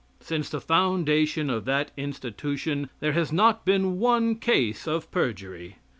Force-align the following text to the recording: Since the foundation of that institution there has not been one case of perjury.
Since 0.19 0.49
the 0.49 0.59
foundation 0.59 1.51
of 1.51 1.65
that 1.65 1.91
institution 1.95 2.89
there 3.01 3.11
has 3.11 3.31
not 3.31 3.65
been 3.65 3.99
one 3.99 4.33
case 4.33 4.87
of 4.87 5.11
perjury. 5.11 5.75